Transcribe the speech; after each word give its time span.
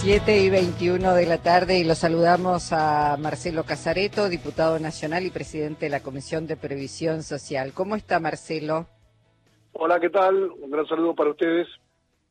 7 0.00 0.44
y 0.44 0.48
21 0.48 1.14
de 1.14 1.26
la 1.26 1.42
tarde 1.42 1.78
y 1.78 1.84
los 1.84 1.98
saludamos 1.98 2.72
a 2.72 3.18
Marcelo 3.18 3.64
Casareto, 3.64 4.30
diputado 4.30 4.78
nacional 4.78 5.26
y 5.26 5.30
presidente 5.30 5.84
de 5.84 5.90
la 5.90 6.00
Comisión 6.00 6.46
de 6.46 6.56
Previsión 6.56 7.22
Social. 7.22 7.74
¿Cómo 7.74 7.96
está 7.96 8.18
Marcelo? 8.18 8.88
Hola, 9.72 10.00
¿qué 10.00 10.08
tal? 10.08 10.52
Un 10.52 10.70
gran 10.70 10.86
saludo 10.86 11.14
para 11.14 11.28
ustedes. 11.28 11.68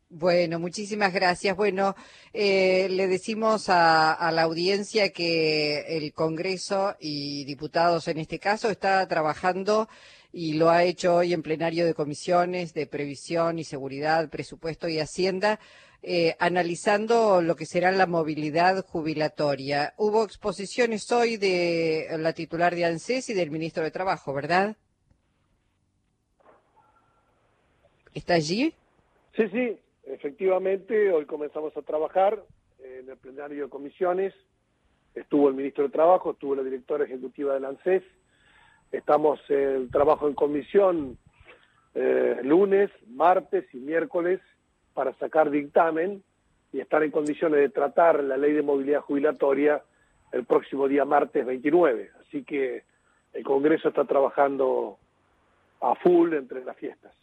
Bueno, 0.10 0.58
muchísimas 0.58 1.14
gracias. 1.14 1.56
Bueno, 1.56 1.96
eh, 2.34 2.88
le 2.90 3.08
decimos 3.08 3.70
a, 3.70 4.14
a, 4.14 4.32
la 4.32 4.42
audiencia 4.42 5.10
que 5.10 5.96
el 5.96 6.12
Congreso 6.12 6.96
y 7.00 7.46
diputados 7.46 8.08
en 8.08 8.18
este 8.18 8.40
caso 8.40 8.72
está 8.72 9.08
trabajando 9.08 9.88
y 10.32 10.54
lo 10.54 10.72
ha 10.72 10.84
hecho 10.84 11.18
hoy 11.18 11.34
en 11.34 11.44
plenario 11.44 11.86
de 11.86 11.94
comisiones 11.94 12.74
de 12.74 12.88
previsión 12.88 13.60
y 13.60 13.64
seguridad, 13.64 14.28
presupuesto 14.30 14.88
y 14.88 15.00
hacienda, 15.00 15.60
eh, 16.02 16.36
analizando 16.40 17.42
lo 17.42 17.56
que 17.58 17.66
será 17.66 17.92
la 17.92 18.06
movilidad 18.06 18.86
jubilatoria. 18.86 19.94
Hubo 19.98 20.24
exposiciones 20.24 21.12
hoy 21.12 21.36
de 21.36 22.08
la 22.18 22.32
titular 22.32 22.74
de 22.74 22.86
ANSES 22.86 23.30
y 23.30 23.34
del 23.34 23.52
ministro 23.52 23.84
de 23.84 23.92
Trabajo, 23.92 24.34
¿verdad? 24.34 24.78
¿Está 28.14 28.36
allí? 28.36 28.74
Sí, 29.36 29.50
sí, 29.50 29.78
efectivamente, 30.06 31.12
hoy 31.12 31.26
comenzamos 31.26 31.76
a 31.76 31.82
trabajar 31.82 32.42
en 32.82 33.10
el 33.10 33.18
plenario 33.18 33.66
de 33.66 33.70
comisiones. 33.70 34.34
Estuvo 35.16 35.50
el 35.50 35.56
ministro 35.56 35.84
de 35.84 35.90
Trabajo, 35.90 36.32
estuvo 36.32 36.56
la 36.56 36.64
directora 36.64 37.04
ejecutiva 37.04 37.56
del 37.56 37.66
ANSES. 37.66 38.04
Estamos 38.94 39.40
en 39.50 39.92
trabajo 39.92 40.30
en 40.30 40.34
comisión 40.34 41.18
eh, 41.94 42.40
lunes, 42.44 42.90
martes 43.08 43.66
y 43.74 43.78
miércoles 43.78 44.40
para 44.94 45.14
sacar 45.14 45.50
dictamen 45.50 46.24
y 46.72 46.80
estar 46.80 47.04
en 47.04 47.12
condiciones 47.12 47.60
de 47.60 47.70
tratar 47.70 48.24
la 48.24 48.38
ley 48.38 48.54
de 48.54 48.62
movilidad 48.62 49.02
jubilatoria 49.02 49.82
el 50.32 50.46
próximo 50.46 50.88
día 50.88 51.06
martes 51.06 51.46
29. 51.46 52.12
Así 52.22 52.44
que 52.44 52.84
el 53.34 53.44
Congreso 53.44 53.90
está 53.90 54.06
trabajando 54.06 54.98
a 55.82 55.96
full 55.96 56.34
entre 56.34 56.64
las 56.64 56.78
fiestas. 56.78 57.14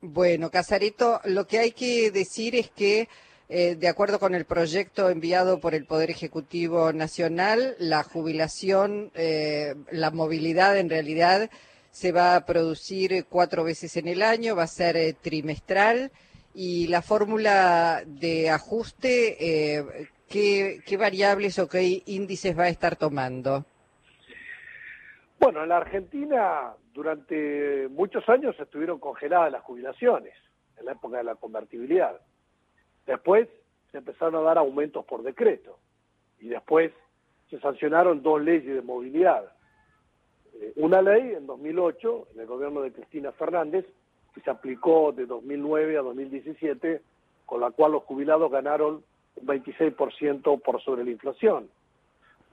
Bueno, 0.00 0.50
Casarito, 0.50 1.20
lo 1.24 1.46
que 1.46 1.58
hay 1.58 1.72
que 1.72 2.10
decir 2.12 2.54
es 2.54 2.70
que, 2.70 3.08
eh, 3.48 3.74
de 3.74 3.88
acuerdo 3.88 4.20
con 4.20 4.34
el 4.34 4.44
proyecto 4.44 5.10
enviado 5.10 5.58
por 5.58 5.74
el 5.74 5.86
Poder 5.86 6.10
Ejecutivo 6.10 6.92
Nacional, 6.92 7.74
la 7.78 8.04
jubilación, 8.04 9.10
eh, 9.14 9.74
la 9.90 10.10
movilidad 10.12 10.78
en 10.78 10.88
realidad 10.88 11.50
se 11.90 12.12
va 12.12 12.36
a 12.36 12.46
producir 12.46 13.24
cuatro 13.28 13.64
veces 13.64 13.96
en 13.96 14.06
el 14.06 14.22
año, 14.22 14.54
va 14.54 14.64
a 14.64 14.68
ser 14.68 14.96
eh, 14.96 15.16
trimestral 15.20 16.12
y 16.54 16.88
la 16.88 17.02
fórmula 17.02 18.02
de 18.06 18.50
ajuste, 18.50 19.76
eh, 19.78 20.08
¿qué, 20.28 20.80
¿qué, 20.86 20.96
variables 20.96 21.58
o 21.58 21.68
qué 21.68 22.02
índices 22.06 22.58
va 22.58 22.64
a 22.64 22.68
estar 22.68 22.96
tomando? 22.96 23.64
Bueno, 25.38 25.62
en 25.62 25.68
la 25.68 25.76
Argentina 25.76 26.72
durante 26.92 27.86
muchos 27.90 28.28
años 28.28 28.58
estuvieron 28.58 28.98
congeladas 28.98 29.52
las 29.52 29.62
jubilaciones, 29.62 30.34
en 30.78 30.86
la 30.86 30.92
época 30.92 31.18
de 31.18 31.24
la 31.24 31.36
convertibilidad. 31.36 32.20
Después 33.06 33.48
se 33.92 33.98
empezaron 33.98 34.34
a 34.36 34.40
dar 34.40 34.58
aumentos 34.58 35.04
por 35.04 35.22
decreto 35.22 35.78
y 36.40 36.48
después 36.48 36.92
se 37.50 37.60
sancionaron 37.60 38.22
dos 38.22 38.42
leyes 38.42 38.74
de 38.74 38.82
movilidad. 38.82 39.52
Eh, 40.54 40.72
una 40.76 41.00
ley 41.00 41.34
en 41.34 41.46
2008, 41.46 42.28
en 42.34 42.40
el 42.40 42.46
gobierno 42.46 42.82
de 42.82 42.92
Cristina 42.92 43.32
Fernández, 43.32 43.86
que 44.38 44.44
se 44.44 44.50
aplicó 44.50 45.12
de 45.12 45.26
2009 45.26 45.98
a 45.98 46.02
2017, 46.02 47.02
con 47.44 47.60
la 47.60 47.70
cual 47.70 47.92
los 47.92 48.04
jubilados 48.04 48.50
ganaron 48.50 49.02
un 49.36 49.46
26% 49.46 50.62
por 50.62 50.82
sobre 50.82 51.04
la 51.04 51.10
inflación. 51.10 51.68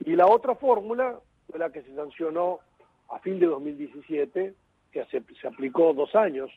Y 0.04 0.16
la 0.16 0.26
otra 0.26 0.54
fórmula 0.56 1.18
fue 1.48 1.58
la 1.58 1.70
que 1.70 1.82
se 1.82 1.94
sancionó 1.94 2.58
a 3.08 3.18
fin 3.20 3.38
de 3.38 3.46
2017, 3.46 4.54
que 4.90 5.04
se, 5.06 5.22
se 5.40 5.46
aplicó 5.46 5.92
dos 5.92 6.14
años, 6.14 6.50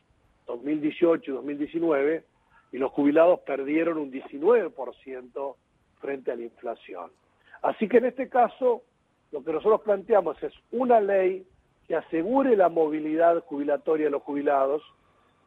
2018 0.46 1.30
y 1.30 1.34
2019, 1.34 2.24
y 2.72 2.78
los 2.78 2.90
jubilados 2.90 3.40
perdieron 3.40 3.98
un 3.98 4.12
19% 4.12 5.54
frente 6.00 6.32
a 6.32 6.36
la 6.36 6.42
inflación. 6.42 7.10
Así 7.62 7.88
que 7.88 7.98
en 7.98 8.06
este 8.06 8.28
caso, 8.28 8.82
lo 9.32 9.44
que 9.44 9.52
nosotros 9.52 9.82
planteamos 9.82 10.42
es 10.42 10.52
una 10.72 11.00
ley 11.00 11.46
que 11.86 11.96
asegure 11.96 12.56
la 12.56 12.68
movilidad 12.68 13.44
jubilatoria 13.44 14.06
de 14.06 14.10
los 14.10 14.22
jubilados, 14.22 14.82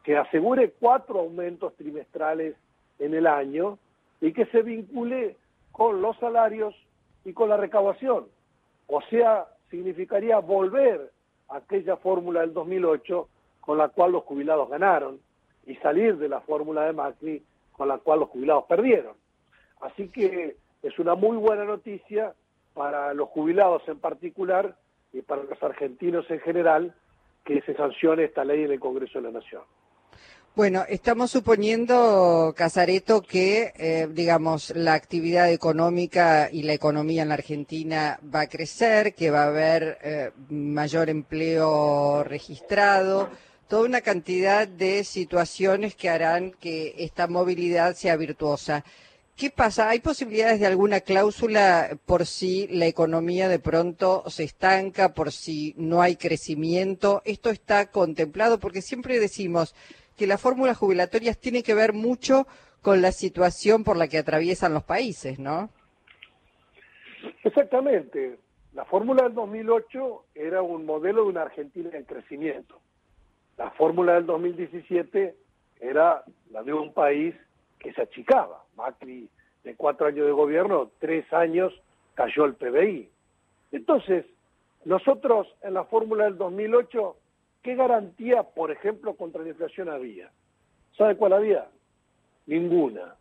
que 0.04 0.16
asegure 0.16 0.70
cuatro 0.78 1.20
aumentos 1.20 1.74
trimestrales 1.76 2.54
en 2.98 3.14
el 3.14 3.26
año 3.26 3.78
y 4.20 4.32
que 4.32 4.46
se 4.46 4.62
vincule 4.62 5.36
con 5.72 6.00
los 6.02 6.16
salarios 6.18 6.74
y 7.24 7.32
con 7.32 7.48
la 7.48 7.56
recaudación. 7.56 8.26
O 8.86 9.00
sea, 9.02 9.46
significaría 9.70 10.38
volver 10.38 11.10
a 11.48 11.56
aquella 11.56 11.96
fórmula 11.96 12.42
del 12.42 12.52
2008 12.52 13.28
con 13.60 13.78
la 13.78 13.88
cual 13.88 14.12
los 14.12 14.24
jubilados 14.24 14.68
ganaron 14.68 15.18
y 15.66 15.74
salir 15.76 16.18
de 16.18 16.28
la 16.28 16.40
fórmula 16.42 16.84
de 16.84 16.92
Macri 16.92 17.42
con 17.72 17.88
la 17.88 17.98
cual 17.98 18.20
los 18.20 18.28
jubilados 18.28 18.64
perdieron. 18.64 19.14
Así 19.80 20.08
que 20.08 20.56
es 20.82 20.98
una 20.98 21.14
muy 21.14 21.38
buena 21.38 21.64
noticia 21.64 22.34
para 22.74 23.14
los 23.14 23.30
jubilados 23.30 23.82
en 23.88 23.98
particular 23.98 24.76
y 25.14 25.22
para 25.22 25.44
los 25.44 25.62
argentinos 25.62 26.30
en 26.30 26.40
general 26.40 26.94
que 27.44 27.62
se 27.62 27.74
sancione 27.74 28.24
esta 28.24 28.44
ley 28.44 28.64
en 28.64 28.72
el 28.72 28.80
Congreso 28.80 29.18
de 29.18 29.30
la 29.30 29.38
Nación. 29.38 29.62
Bueno, 30.56 30.84
estamos 30.88 31.32
suponiendo, 31.32 32.54
Casareto, 32.56 33.22
que, 33.22 33.72
eh, 33.76 34.06
digamos, 34.08 34.70
la 34.76 34.94
actividad 34.94 35.50
económica 35.50 36.48
y 36.52 36.62
la 36.62 36.74
economía 36.74 37.22
en 37.22 37.30
la 37.30 37.34
Argentina 37.34 38.20
va 38.32 38.42
a 38.42 38.46
crecer, 38.46 39.16
que 39.16 39.32
va 39.32 39.42
a 39.42 39.48
haber 39.48 39.98
eh, 40.04 40.30
mayor 40.50 41.10
empleo 41.10 42.22
registrado, 42.22 43.30
toda 43.66 43.82
una 43.82 44.00
cantidad 44.00 44.68
de 44.68 45.02
situaciones 45.02 45.96
que 45.96 46.08
harán 46.08 46.52
que 46.52 46.94
esta 46.98 47.26
movilidad 47.26 47.96
sea 47.96 48.14
virtuosa. 48.14 48.84
¿Qué 49.34 49.50
pasa? 49.50 49.88
¿Hay 49.88 49.98
posibilidades 49.98 50.60
de 50.60 50.66
alguna 50.66 51.00
cláusula 51.00 51.98
por 52.06 52.26
si 52.26 52.68
la 52.68 52.86
economía 52.86 53.48
de 53.48 53.58
pronto 53.58 54.22
se 54.28 54.44
estanca, 54.44 55.14
por 55.14 55.32
si 55.32 55.74
no 55.76 56.00
hay 56.00 56.14
crecimiento? 56.14 57.22
¿Esto 57.24 57.50
está 57.50 57.86
contemplado? 57.86 58.60
Porque 58.60 58.80
siempre 58.82 59.18
decimos 59.18 59.74
que 60.16 60.26
las 60.26 60.40
fórmulas 60.40 60.76
jubilatorias 60.76 61.38
tienen 61.38 61.62
que 61.62 61.74
ver 61.74 61.92
mucho 61.92 62.46
con 62.82 63.02
la 63.02 63.12
situación 63.12 63.84
por 63.84 63.96
la 63.96 64.08
que 64.08 64.18
atraviesan 64.18 64.74
los 64.74 64.84
países, 64.84 65.38
¿no? 65.38 65.70
Exactamente. 67.42 68.38
La 68.74 68.84
fórmula 68.84 69.22
del 69.24 69.34
2008 69.34 70.24
era 70.34 70.62
un 70.62 70.84
modelo 70.84 71.22
de 71.22 71.28
una 71.28 71.42
Argentina 71.42 71.90
en 71.92 72.04
crecimiento. 72.04 72.80
La 73.56 73.70
fórmula 73.70 74.14
del 74.14 74.26
2017 74.26 75.36
era 75.80 76.24
la 76.50 76.62
de 76.62 76.72
un 76.72 76.92
país 76.92 77.34
que 77.78 77.92
se 77.92 78.02
achicaba. 78.02 78.64
Macri, 78.76 79.28
de 79.62 79.74
cuatro 79.76 80.06
años 80.06 80.26
de 80.26 80.32
gobierno, 80.32 80.90
tres 80.98 81.30
años 81.32 81.72
cayó 82.14 82.44
el 82.44 82.54
PBI. 82.54 83.08
Entonces, 83.72 84.26
nosotros 84.84 85.46
en 85.62 85.74
la 85.74 85.84
fórmula 85.84 86.24
del 86.24 86.36
2008 86.36 87.16
¿Qué 87.64 87.76
garantía, 87.76 88.42
por 88.42 88.70
ejemplo, 88.70 89.14
contra 89.14 89.42
la 89.42 89.48
inflación 89.48 89.88
había? 89.88 90.30
¿Sabe 90.98 91.16
cuál 91.16 91.32
había? 91.32 91.66
Ninguna, 92.46 93.14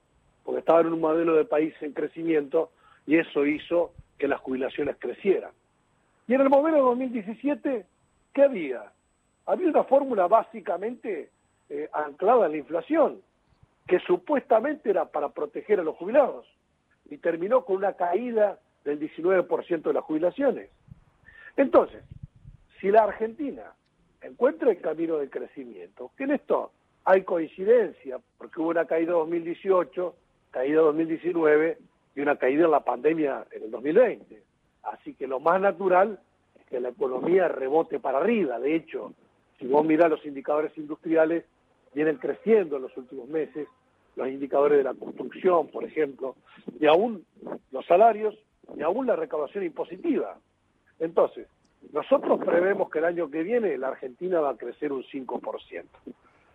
porque 0.44 0.60
estaba 0.60 0.82
en 0.82 0.88
un 0.88 1.00
modelo 1.00 1.36
de 1.36 1.46
país 1.46 1.74
en 1.80 1.94
crecimiento 1.94 2.70
y 3.08 3.16
eso 3.16 3.46
hizo 3.46 3.94
que 4.18 4.28
las 4.28 4.42
jubilaciones 4.42 4.98
crecieran. 5.00 5.52
Y 6.28 6.34
en 6.34 6.42
el 6.42 6.50
modelo 6.50 6.76
de 6.76 6.84
2017, 6.84 7.86
¿qué 8.34 8.44
había? 8.44 8.92
Había 9.46 9.70
una 9.70 9.86
fórmula 9.86 10.28
básicamente 10.28 11.30
eh, 11.70 11.90
anclada 11.94 12.48
en 12.48 12.52
la 12.52 12.58
inflación, 12.58 13.22
que 13.88 14.00
supuestamente 14.00 14.90
era 14.90 15.06
para 15.06 15.30
proteger 15.30 15.80
a 15.80 15.84
los 15.84 15.96
jubilados, 15.96 16.46
y 17.10 17.18
terminó 17.18 17.64
con 17.64 17.78
una 17.78 17.94
caída 17.94 18.60
del 18.84 19.00
19% 19.00 19.84
de 19.84 19.94
las 19.94 20.04
jubilaciones. 20.04 20.70
Entonces, 21.56 22.04
si 22.82 22.92
la 22.92 23.04
Argentina 23.04 23.72
encuentra 24.24 24.72
el 24.72 24.82
camino 24.82 25.18
del 25.18 25.30
crecimiento. 25.30 26.12
Que 26.18 26.24
en 26.24 26.32
esto 26.32 26.72
hay 27.06 27.24
coincidencia, 27.24 28.20
porque 28.38 28.62
hubo 28.62 28.70
una 28.70 28.86
caída 28.86 29.12
en 29.12 29.20
2018, 29.20 30.16
caída 30.52 30.80
en 30.80 30.86
2019 30.86 31.78
y 32.16 32.22
una 32.22 32.38
caída 32.38 32.66
en 32.66 32.72
la 32.72 32.84
pandemia 32.84 33.46
en 33.52 33.64
el 33.64 33.72
2020. 33.72 34.42
Así 34.84 35.14
que 35.14 35.28
lo 35.28 35.40
más 35.40 35.60
natural 35.62 36.20
es 36.60 36.66
que 36.68 36.80
la 36.80 36.90
economía 36.90 37.48
rebote 37.48 38.00
para 38.00 38.20
arriba. 38.20 38.60
De 38.60 38.76
hecho, 38.76 39.14
si 39.60 39.68
vos 39.68 39.86
mirás 39.86 40.10
los 40.10 40.26
indicadores 40.26 40.78
industriales, 40.78 41.46
vienen 41.94 42.18
creciendo 42.18 42.78
en 42.78 42.84
los 42.84 42.98
últimos 42.98 43.28
meses, 43.30 43.68
los 44.16 44.28
indicadores 44.28 44.78
de 44.78 44.84
la 44.84 44.94
construcción, 44.94 45.68
por 45.70 45.84
ejemplo, 45.84 46.36
y 46.80 46.86
aún 46.86 47.26
los 47.72 47.86
salarios 47.86 48.38
y 48.76 48.82
aún 48.82 49.08
la 49.08 49.16
recaudación 49.16 49.64
impositiva. 49.64 50.38
Entonces, 51.00 51.48
nosotros 51.92 52.40
prevemos 52.44 52.90
que 52.90 53.00
el 53.00 53.06
año 53.06 53.30
que 53.30 53.44
viene 53.44 53.78
la 53.78 53.90
Argentina 53.90 54.40
va 54.40 54.52
a 54.52 54.58
crecer 54.58 54.92
un 54.92 55.04
5%. 55.04 55.84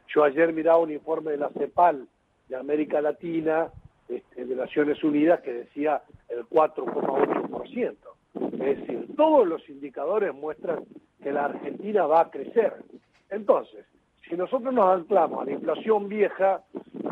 Yo 0.08 0.24
ayer 0.24 0.52
miraba 0.52 0.78
un 0.78 0.90
informe 0.90 1.32
de 1.32 1.36
la 1.36 1.50
CEPAL 1.50 2.08
de 2.48 2.56
América 2.56 3.00
Latina 3.00 3.68
este, 4.08 4.46
de 4.46 4.56
Naciones 4.56 5.02
Unidas 5.04 5.40
que 5.40 5.52
decía 5.52 6.02
el 6.28 6.46
4,8%. 6.48 7.96
Es 8.34 8.58
decir, 8.58 9.06
todos 9.16 9.46
los 9.46 9.68
indicadores 9.68 10.34
muestran 10.34 10.84
que 11.22 11.32
la 11.32 11.46
Argentina 11.46 12.06
va 12.06 12.22
a 12.22 12.30
crecer. 12.30 12.74
Entonces, 13.28 13.84
si 14.28 14.36
nosotros 14.36 14.72
nos 14.72 14.86
anclamos 14.86 15.42
a 15.42 15.44
la 15.44 15.52
inflación 15.52 16.08
vieja, 16.08 16.62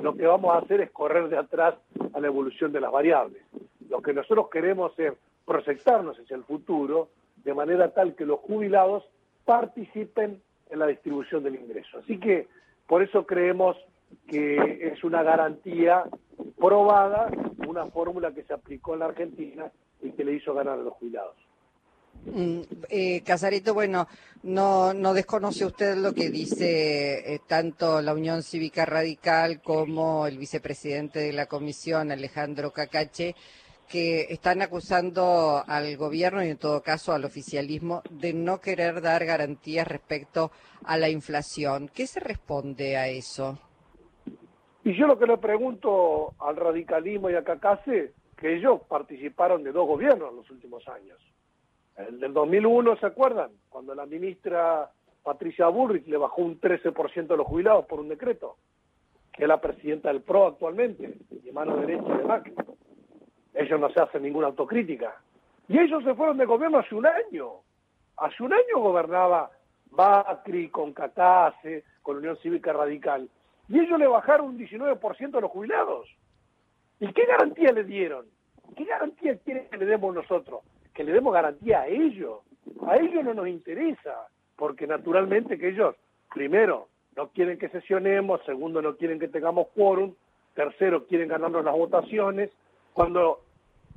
lo 0.02 0.14
que 0.14 0.26
vamos 0.26 0.54
a 0.54 0.58
hacer 0.58 0.80
es 0.80 0.90
correr 0.90 1.28
de 1.28 1.38
atrás 1.38 1.74
a 2.12 2.20
la 2.20 2.26
evolución 2.26 2.72
de 2.72 2.80
las 2.80 2.92
variables. 2.92 3.42
Lo 3.88 4.00
que 4.00 4.12
nosotros 4.12 4.48
queremos 4.50 4.98
es 4.98 5.12
proyectarnos 5.44 6.18
hacia 6.18 6.36
el 6.36 6.44
futuro 6.44 7.08
de 7.46 7.54
manera 7.54 7.94
tal 7.94 8.16
que 8.16 8.26
los 8.26 8.40
jubilados 8.40 9.04
participen 9.44 10.42
en 10.68 10.78
la 10.80 10.88
distribución 10.88 11.44
del 11.44 11.54
ingreso. 11.54 11.98
Así 11.98 12.18
que 12.18 12.48
por 12.88 13.04
eso 13.04 13.24
creemos 13.24 13.76
que 14.28 14.90
es 14.92 15.04
una 15.04 15.22
garantía 15.22 16.04
probada, 16.58 17.30
una 17.68 17.86
fórmula 17.86 18.32
que 18.32 18.42
se 18.42 18.52
aplicó 18.52 18.94
en 18.94 18.98
la 18.98 19.06
Argentina 19.06 19.70
y 20.02 20.10
que 20.10 20.24
le 20.24 20.32
hizo 20.32 20.54
ganar 20.54 20.80
a 20.80 20.82
los 20.82 20.94
jubilados. 20.94 21.36
Mm, 22.24 22.62
eh, 22.88 23.22
Casarito, 23.24 23.74
bueno, 23.74 24.08
no, 24.42 24.92
no 24.92 25.14
desconoce 25.14 25.64
usted 25.64 25.96
lo 25.96 26.12
que 26.12 26.30
dice 26.30 27.34
eh, 27.34 27.40
tanto 27.46 28.02
la 28.02 28.12
Unión 28.12 28.42
Cívica 28.42 28.84
Radical 28.84 29.62
como 29.62 30.26
el 30.26 30.36
vicepresidente 30.36 31.20
de 31.20 31.32
la 31.32 31.46
comisión, 31.46 32.10
Alejandro 32.10 32.72
Cacache, 32.72 33.36
que 33.88 34.22
están 34.30 34.62
acusando 34.62 35.62
al 35.66 35.96
gobierno 35.96 36.44
y 36.44 36.48
en 36.48 36.58
todo 36.58 36.82
caso 36.82 37.12
al 37.12 37.24
oficialismo 37.24 38.02
de 38.10 38.32
no 38.32 38.60
querer 38.60 39.00
dar 39.00 39.24
garantías 39.24 39.86
respecto 39.86 40.50
a 40.84 40.96
la 40.96 41.08
inflación. 41.08 41.88
¿Qué 41.94 42.06
se 42.06 42.20
responde 42.20 42.96
a 42.96 43.08
eso? 43.08 43.58
Y 44.84 44.96
yo 44.96 45.06
lo 45.06 45.18
que 45.18 45.26
le 45.26 45.38
pregunto 45.38 46.34
al 46.38 46.56
radicalismo 46.56 47.28
y 47.28 47.34
a 47.34 47.42
Cacace, 47.42 48.12
que 48.36 48.56
ellos 48.56 48.82
participaron 48.88 49.64
de 49.64 49.72
dos 49.72 49.86
gobiernos 49.86 50.30
en 50.30 50.36
los 50.36 50.50
últimos 50.50 50.86
años. 50.88 51.18
El 51.96 52.20
del 52.20 52.32
2001, 52.32 52.96
¿se 52.98 53.06
acuerdan? 53.06 53.50
Cuando 53.68 53.94
la 53.94 54.06
ministra 54.06 54.90
Patricia 55.22 55.66
Burrich 55.68 56.06
le 56.06 56.18
bajó 56.18 56.42
un 56.42 56.60
13% 56.60 57.32
a 57.32 57.36
los 57.36 57.46
jubilados 57.46 57.86
por 57.86 57.98
un 57.98 58.08
decreto, 58.08 58.58
que 59.32 59.42
es 59.42 59.48
la 59.48 59.60
presidenta 59.60 60.08
del 60.12 60.22
PRO 60.22 60.46
actualmente, 60.46 61.14
y 61.44 61.50
mano 61.50 61.76
derecha 61.78 62.16
de 62.16 62.24
Macri. 62.24 62.54
Ellos 63.56 63.80
no 63.80 63.90
se 63.90 64.00
hacen 64.00 64.22
ninguna 64.22 64.48
autocrítica. 64.48 65.16
Y 65.68 65.78
ellos 65.78 66.04
se 66.04 66.14
fueron 66.14 66.36
de 66.36 66.44
gobierno 66.44 66.78
hace 66.78 66.94
un 66.94 67.06
año. 67.06 67.62
Hace 68.18 68.42
un 68.42 68.52
año 68.52 68.78
gobernaba 68.78 69.50
Macri 69.90 70.68
con 70.68 70.92
Catase, 70.92 71.84
con 72.02 72.18
Unión 72.18 72.36
Cívica 72.38 72.72
Radical. 72.72 73.28
Y 73.68 73.80
ellos 73.80 73.98
le 73.98 74.06
bajaron 74.06 74.48
un 74.48 74.58
19% 74.58 75.36
a 75.36 75.40
los 75.40 75.50
jubilados. 75.50 76.08
¿Y 77.00 77.12
qué 77.12 77.24
garantía 77.24 77.72
le 77.72 77.84
dieron? 77.84 78.26
¿Qué 78.76 78.84
garantía 78.84 79.36
quieren 79.38 79.68
que 79.68 79.78
le 79.78 79.86
demos 79.86 80.14
nosotros? 80.14 80.60
Que 80.94 81.04
le 81.04 81.12
demos 81.12 81.32
garantía 81.32 81.80
a 81.80 81.86
ellos. 81.88 82.40
A 82.86 82.96
ellos 82.96 83.24
no 83.24 83.34
nos 83.34 83.48
interesa, 83.48 84.28
porque 84.56 84.86
naturalmente 84.86 85.58
que 85.58 85.68
ellos, 85.68 85.96
primero, 86.32 86.88
no 87.16 87.28
quieren 87.28 87.58
que 87.58 87.68
sesionemos, 87.68 88.40
segundo, 88.44 88.82
no 88.82 88.96
quieren 88.96 89.18
que 89.18 89.28
tengamos 89.28 89.68
quórum, 89.74 90.14
tercero, 90.54 91.06
quieren 91.06 91.28
ganarnos 91.28 91.64
las 91.64 91.74
votaciones. 91.74 92.50
Cuando 92.92 93.40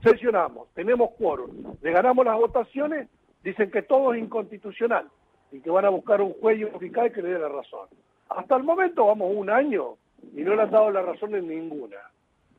sesionamos, 0.03 0.69
tenemos 0.73 1.11
quórum, 1.17 1.75
le 1.81 1.91
ganamos 1.91 2.25
las 2.25 2.37
votaciones, 2.37 3.09
dicen 3.43 3.71
que 3.71 3.81
todo 3.81 4.13
es 4.13 4.21
inconstitucional 4.21 5.07
y 5.51 5.59
que 5.59 5.69
van 5.69 5.85
a 5.85 5.89
buscar 5.89 6.21
un 6.21 6.33
juez 6.33 6.61
eficaz 6.61 7.11
que 7.11 7.21
le 7.21 7.29
dé 7.29 7.39
la 7.39 7.49
razón. 7.49 7.87
Hasta 8.29 8.55
el 8.55 8.63
momento 8.63 9.05
vamos 9.05 9.31
un 9.35 9.49
año 9.49 9.95
y 10.35 10.41
no 10.41 10.55
le 10.55 10.61
han 10.63 10.71
dado 10.71 10.91
la 10.91 11.01
razón 11.01 11.35
en 11.35 11.47
ninguna. 11.47 11.97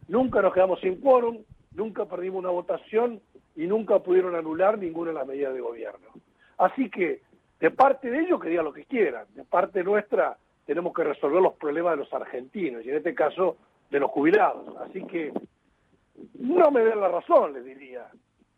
Nunca 0.08 0.42
nos 0.42 0.52
quedamos 0.52 0.81
sin 0.81 1.00
quórum, 1.00 1.38
nunca 1.75 2.04
perdimos 2.06 2.40
una 2.40 2.50
votación 2.50 3.20
y 3.54 3.66
nunca 3.66 3.98
pudieron 4.00 4.34
anular 4.34 4.78
ninguna 4.78 5.10
de 5.10 5.19
las 5.19 5.26
medidas 5.26 5.54
de 5.54 5.60
gobierno. 5.60 6.08
Así 6.58 6.90
que, 6.90 7.22
de 7.60 7.70
parte 7.70 8.10
de 8.10 8.20
ellos, 8.20 8.40
que 8.40 8.48
digan 8.48 8.64
lo 8.64 8.72
que 8.72 8.84
quieran. 8.84 9.26
De 9.34 9.44
parte 9.44 9.84
nuestra, 9.84 10.36
tenemos 10.66 10.93
que 10.94 11.04
resolver 11.04 11.40
los 11.40 11.54
problemas 11.54 11.93
de 11.93 12.04
los 12.04 12.12
argentinos 12.12 12.84
y 12.84 12.90
en 12.90 12.96
este 12.96 13.14
caso 13.14 13.56
de 13.90 14.00
los 14.00 14.10
jubilados. 14.10 14.76
Así 14.78 15.04
que 15.04 15.32
no 16.38 16.70
me 16.70 16.81
den 16.84 17.00
la 17.00 17.08
razón, 17.08 17.52
les 17.52 17.64
diría. 17.64 18.06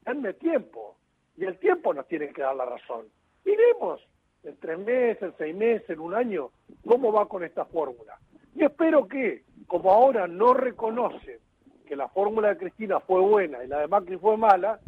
Denme 0.04 0.34
tiempo. 0.34 0.96
Y 1.36 1.44
el 1.44 1.58
tiempo 1.58 1.94
nos 1.94 2.06
tiene 2.06 2.28
que 2.28 2.42
dar 2.42 2.54
la 2.56 2.64
razón. 2.64 3.06
Iremos 3.44 4.00
en 4.44 4.56
tres 4.58 4.78
meses, 4.78 5.22
en 5.22 5.34
seis 5.38 5.54
meses, 5.54 5.90
en 5.90 6.00
un 6.00 6.14
año, 6.14 6.50
cómo 6.86 7.12
va 7.12 7.26
con 7.26 7.44
esta 7.44 7.64
fórmula. 7.64 8.18
Y 8.54 8.64
espero 8.64 9.06
que, 9.06 9.44
como 9.66 9.90
ahora 9.90 10.26
no 10.26 10.52
reconocen 10.52 11.38
que 11.86 11.96
la 11.96 12.08
fórmula 12.08 12.48
de 12.48 12.58
Cristina 12.58 13.00
fue 13.00 13.20
buena 13.20 13.64
y 13.64 13.68
la 13.68 13.80
de 13.80 13.88
Macri 13.88 14.16
fue 14.18 14.36
mala, 14.36 14.80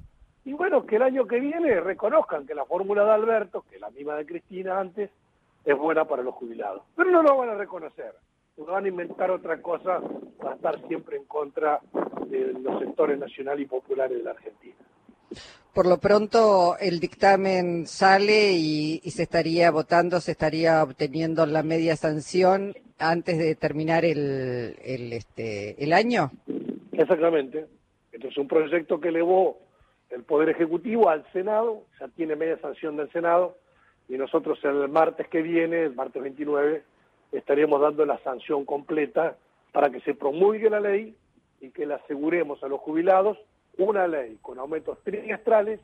y 0.45 0.53
bueno, 0.53 0.85
que 0.85 0.97
el 0.97 1.03
año 1.03 1.27
que 1.27 1.41
viene 1.41 1.81
reconozcan 1.81 2.47
que 2.47 2.55
la 2.55 2.67
fórmula 2.67 3.05
de 3.05 3.13
Alberto, 3.13 3.65
que 3.71 3.79
la 3.79 3.91
misma 3.91 4.15
de 4.17 4.27
Cristina 4.27 4.79
antes, 4.79 5.11
es 5.65 5.79
buena 5.79 6.05
para 6.05 6.23
los 6.23 6.35
jubilados. 6.35 6.83
Pero 6.95 7.11
no 7.11 7.23
lo 7.23 7.39
van 7.39 7.49
a 7.49 7.55
reconocer. 7.55 8.15
No 8.59 8.67
van 8.67 8.85
a 8.85 8.89
inventar 8.89 9.31
otra 9.31 9.61
cosa 9.63 10.01
para 10.39 10.55
estar 10.55 10.87
siempre 10.87 11.17
en 11.17 11.25
contra 11.25 11.81
de 12.31 12.53
los 12.53 12.81
sectores 12.81 13.19
nacionales 13.19 13.65
y 13.65 13.69
populares 13.69 14.19
de 14.19 14.25
la 14.25 14.31
Argentina. 14.33 14.75
Por 15.73 15.87
lo 15.87 15.99
pronto 15.99 16.77
el 16.79 17.01
dictamen 17.01 17.87
sale 17.87 18.53
y, 18.53 19.01
se 19.11 19.25
estaría 19.25 19.71
votando, 19.71 20.21
se 20.21 20.33
estaría 20.33 20.83
obteniendo 20.83 21.45
la 21.47 21.63
media 21.63 21.97
sanción 21.97 22.75
antes 22.99 23.39
de 23.39 23.57
terminar 23.57 24.05
el, 24.05 24.77
el, 24.85 25.13
este, 25.13 25.83
el 25.83 25.93
año. 25.93 26.31
Exactamente. 26.93 27.67
Este 28.13 28.29
es 28.29 28.39
un 28.39 28.47
proyecto 28.47 29.01
que 29.01 29.09
elevó 29.09 29.59
el 30.11 30.23
Poder 30.23 30.51
Ejecutivo 30.51 31.09
al 31.09 31.25
Senado, 31.33 31.83
ya 31.99 32.07
tiene 32.09 32.37
media 32.37 32.57
sanción 32.61 32.97
del 32.97 33.11
Senado, 33.11 33.57
y 34.09 34.17
nosotros 34.17 34.59
el 34.63 34.89
martes 34.89 35.27
que 35.29 35.43
viene, 35.43 35.83
el 35.83 35.95
martes 35.97 36.23
29, 36.23 36.85
estaríamos 37.33 37.81
dando 37.81 38.07
la 38.07 38.19
sanción 38.19 38.65
completa 38.65 39.37
para 39.73 39.91
que 39.91 40.01
se 40.03 40.15
promulgue 40.15 40.71
la 40.71 40.79
ley 40.79 41.17
y 41.61 41.71
que 41.71 41.87
le 41.87 41.95
aseguremos 41.95 42.63
a 42.63 42.69
los 42.69 42.81
jubilados 42.81 43.39
una 43.79 44.07
ley 44.07 44.39
con 44.43 44.59
aumentos 44.59 44.99
trimestrales, 45.03 45.81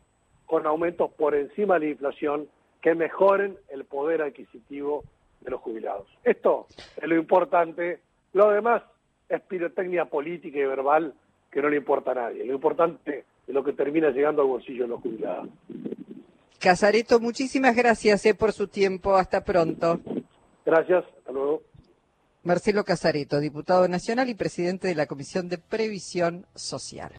con 0.47 0.67
aumentos 0.67 1.11
por 1.13 1.35
encima 1.35 1.75
de 1.75 1.87
la 1.87 1.93
inflación, 1.93 2.49
que 2.81 2.95
mejoren 2.95 3.57
el 3.69 3.85
poder 3.85 4.23
adquisitivo 4.23 5.05
de 5.41 5.51
los 5.51 5.61
jubilados. 5.61 6.07
Esto 6.25 6.67
es 6.97 7.09
lo 7.09 7.17
importante. 7.17 8.01
Lo 8.33 8.51
demás 8.51 8.83
es 9.29 9.41
pirotecnia 9.43 10.07
política 10.07 10.59
y 10.59 10.65
verbal 10.65 11.15
que 11.51 11.63
no 11.63 11.69
le 11.69 11.77
importa 11.77 12.13
a 12.13 12.15
nadie. 12.15 12.45
Lo 12.45 12.55
importante 12.55 13.25
es 13.47 13.55
lo 13.55 13.65
que 13.65 13.73
termina 13.73 14.11
llegando 14.11 14.43
al 14.43 14.49
bolsillo 14.49 14.85
de 14.85 14.89
los 14.89 15.01
jubilados. 15.01 15.49
Casareto, 16.61 17.21
muchísimas 17.21 17.75
gracias 17.75 18.25
eh, 18.27 18.35
por 18.35 18.53
su 18.53 18.69
tiempo. 18.69 19.15
Hasta 19.17 19.43
pronto. 19.43 20.01
Gracias. 20.65 21.05
Marcelo 22.43 22.85
Casareto, 22.85 23.39
diputado 23.39 23.87
nacional 23.87 24.31
y 24.31 24.35
presidente 24.35 24.89
de 24.89 24.95
la 24.95 25.07
Comisión 25.07 25.51
de 25.51 25.59
Previsión 25.59 26.47
Social. 26.55 27.09